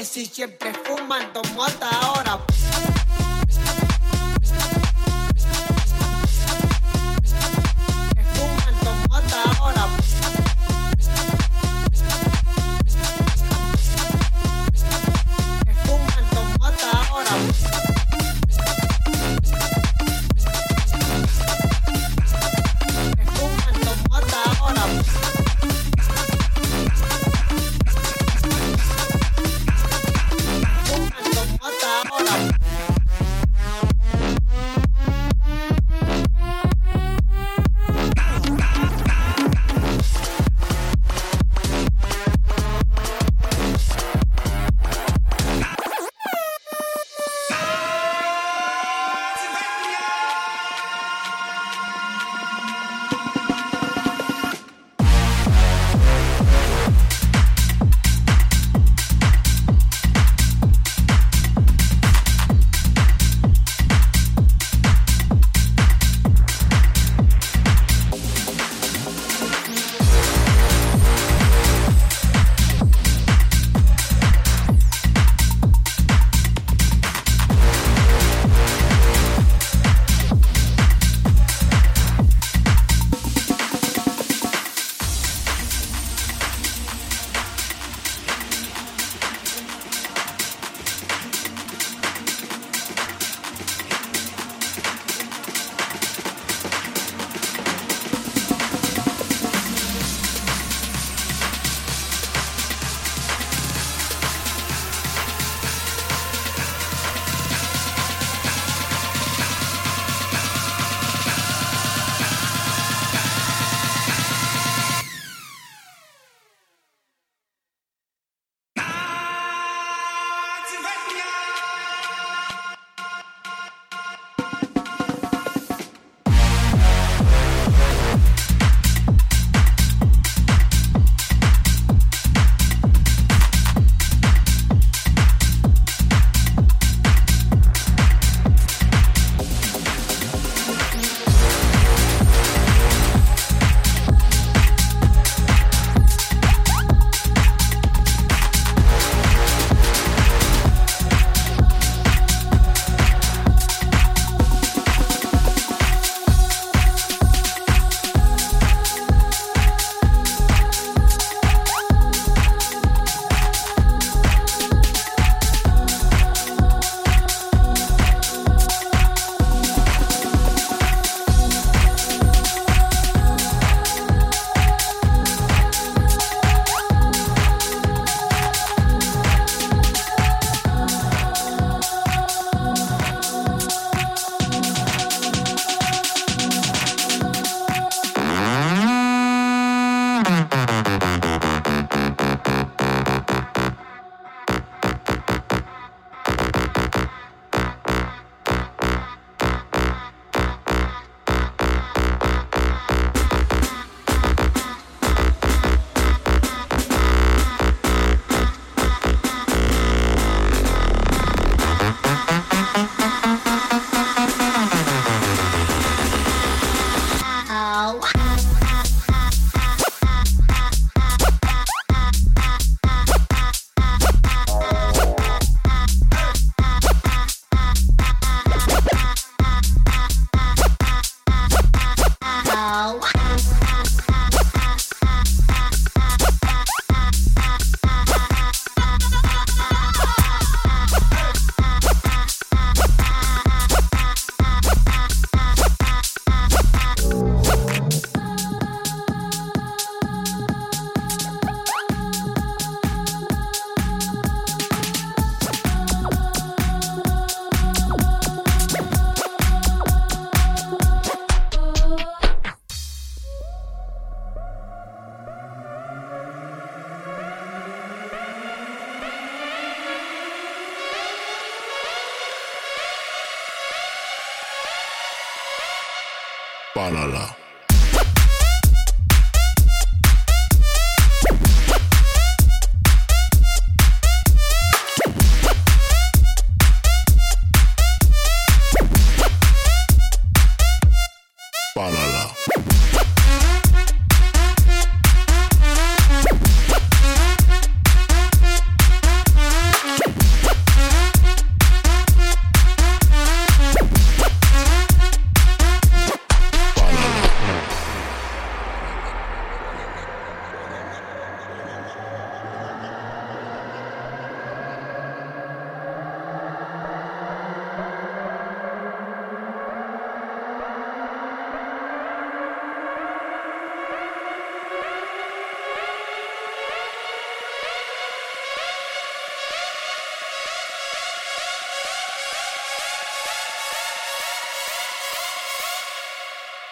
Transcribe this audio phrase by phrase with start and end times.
[0.00, 2.38] y siempre fumando mota ahora.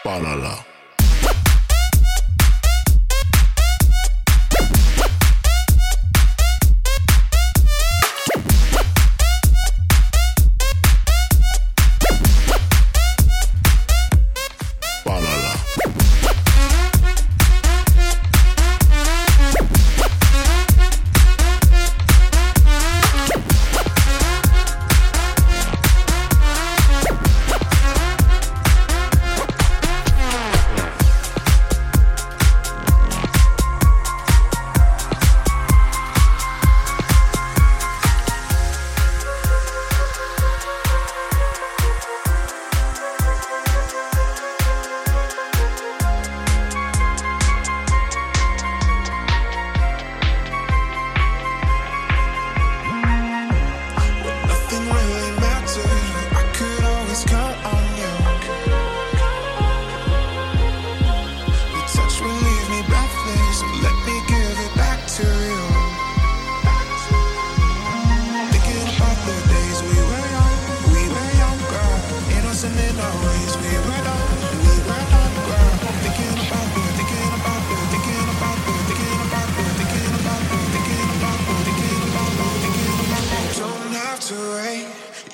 [0.08, 0.77] Banala.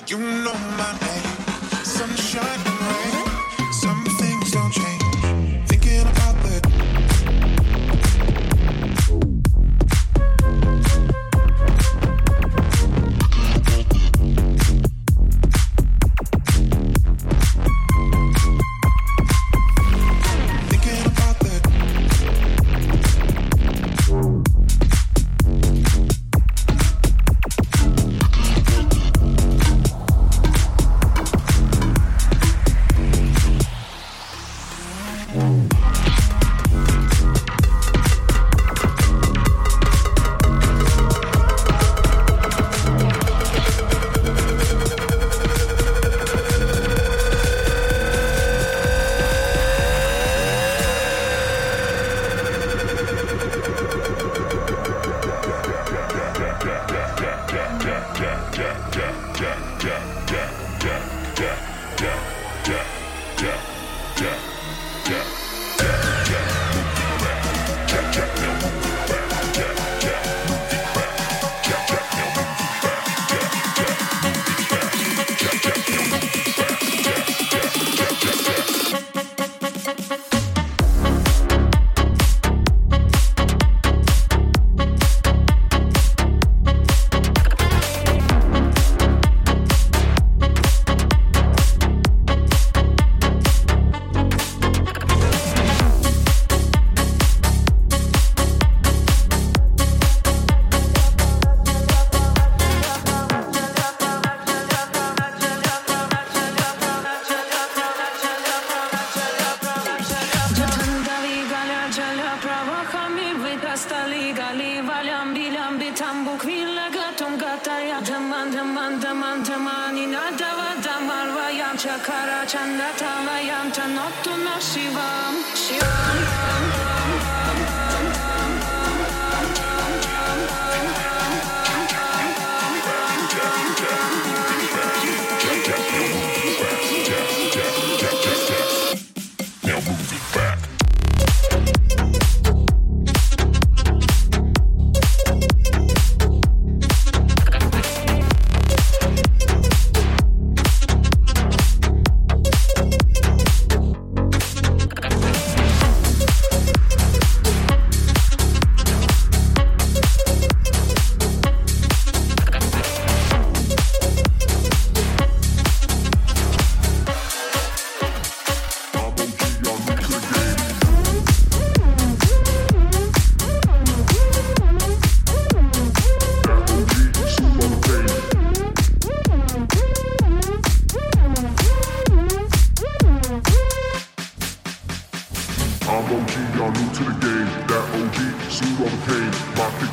[0.07, 1.83] You know my name.
[1.83, 2.74] Sunshine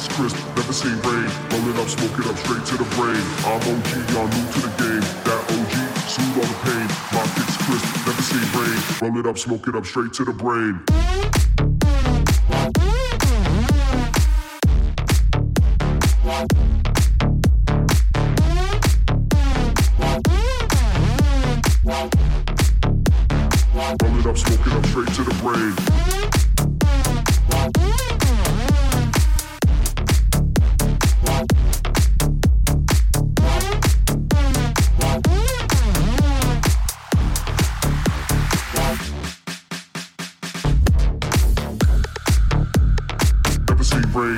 [0.02, 1.30] kicks crisp, never seen rain.
[1.50, 3.22] Roll it up, smoke it up, straight to the brain.
[3.44, 5.04] I'm OG, y'all new to the game.
[5.24, 5.74] That OG,
[6.08, 6.86] soothe all the pain.
[7.12, 8.78] My kicks crisp, never seen rain.
[9.00, 11.31] Roll it up, smoke it up, straight to the brain.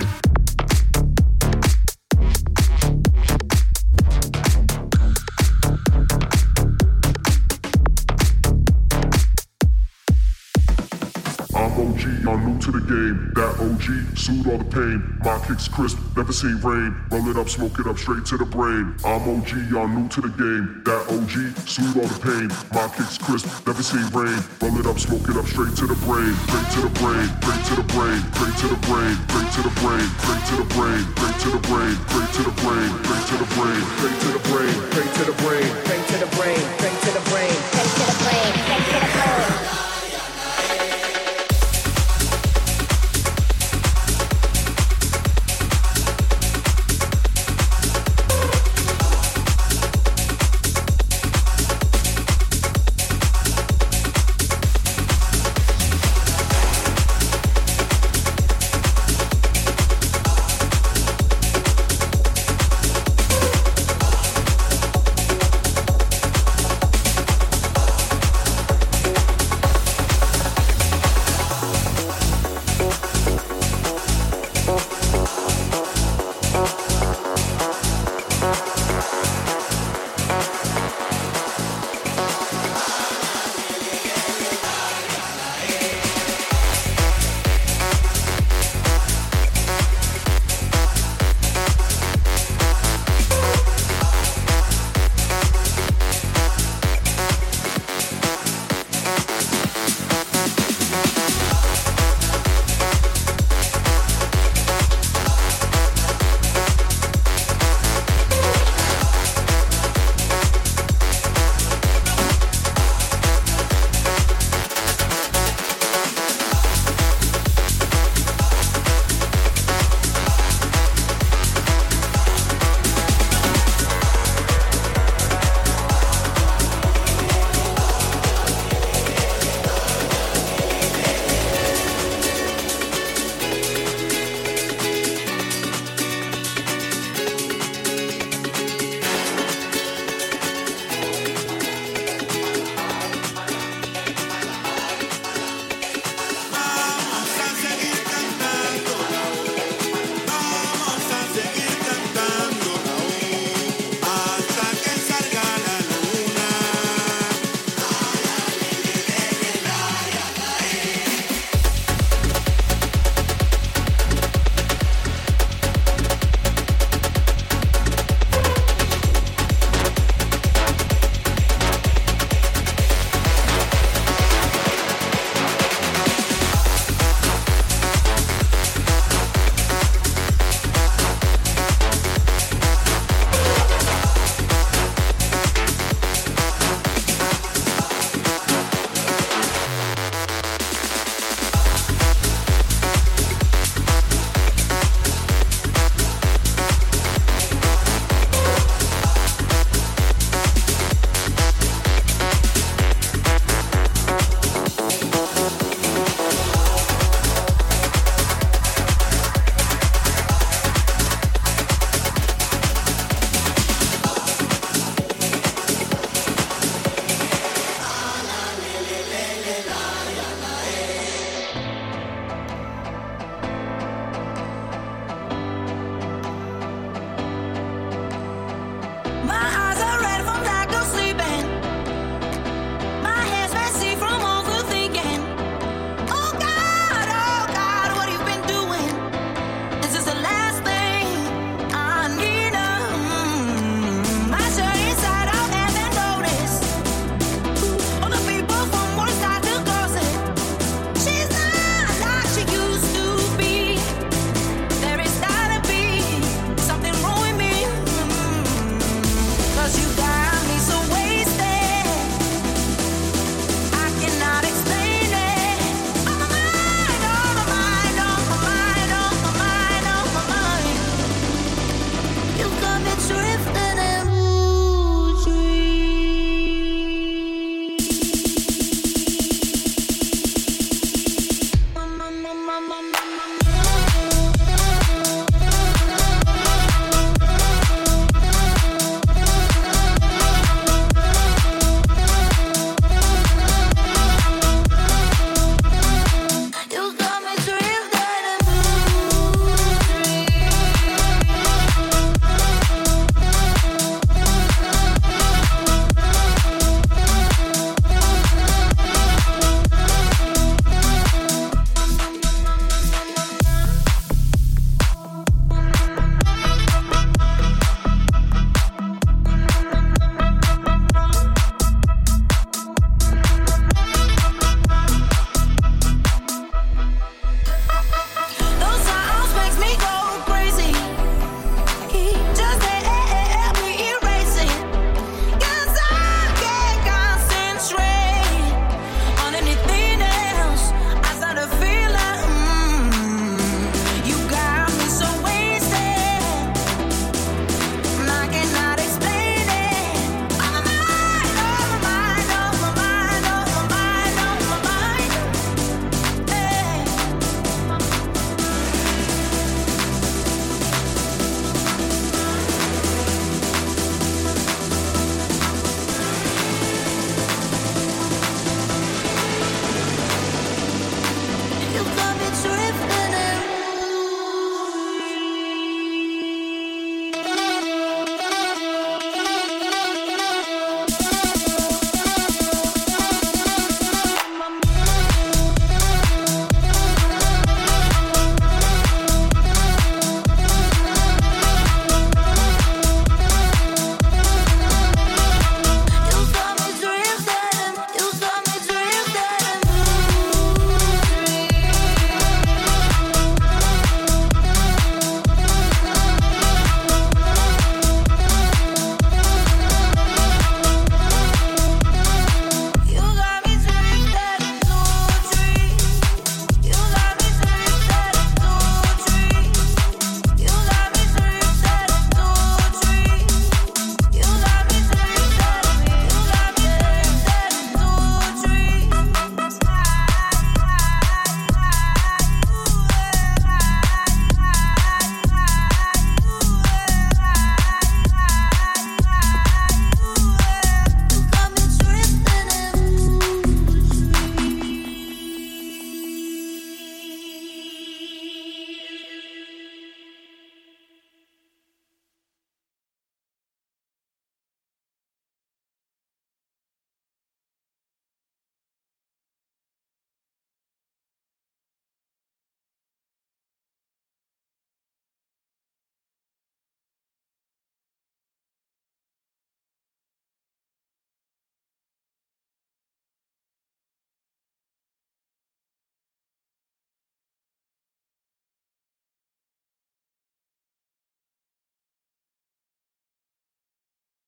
[0.00, 0.23] Bye.
[12.94, 13.32] Game.
[13.34, 14.98] That OG, soothe all the pain.
[15.24, 16.94] My kicks crisp, never seen rain.
[17.10, 18.94] Roll it up, smoke it up, straight to the brain.
[19.04, 20.82] I'm OG, y'all new to the game.
[20.86, 21.34] That OG,
[21.66, 22.48] soothe all the pain.
[22.70, 24.38] My kicks crisp, never seen rain.
[24.62, 26.34] Roll it up, smoke it up, straight to the brain.
[26.46, 29.74] Straight to the brain, straight to the brain, straight to the brain, straight to the
[29.74, 33.36] brain, straight to the brain, straight to the brain, straight to the brain, straight to
[33.42, 35.53] the brain, straight to the brain, straight to the brain,